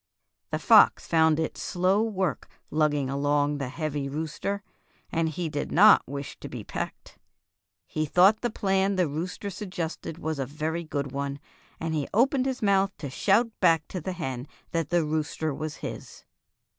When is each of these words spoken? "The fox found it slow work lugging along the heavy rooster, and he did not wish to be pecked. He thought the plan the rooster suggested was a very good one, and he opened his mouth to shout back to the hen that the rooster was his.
"The 0.51 0.57
fox 0.57 1.05
found 1.05 1.39
it 1.39 1.59
slow 1.59 2.01
work 2.01 2.49
lugging 2.71 3.07
along 3.07 3.59
the 3.59 3.69
heavy 3.69 4.09
rooster, 4.09 4.63
and 5.11 5.29
he 5.29 5.47
did 5.47 5.71
not 5.71 6.01
wish 6.07 6.39
to 6.39 6.49
be 6.49 6.63
pecked. 6.63 7.19
He 7.85 8.07
thought 8.07 8.41
the 8.41 8.49
plan 8.49 8.95
the 8.95 9.07
rooster 9.07 9.51
suggested 9.51 10.17
was 10.17 10.39
a 10.39 10.45
very 10.47 10.83
good 10.83 11.11
one, 11.11 11.39
and 11.79 11.93
he 11.93 12.07
opened 12.15 12.47
his 12.47 12.63
mouth 12.63 12.97
to 12.97 13.11
shout 13.11 13.51
back 13.59 13.87
to 13.89 14.01
the 14.01 14.13
hen 14.13 14.47
that 14.71 14.89
the 14.89 15.05
rooster 15.05 15.53
was 15.53 15.75
his. 15.85 16.25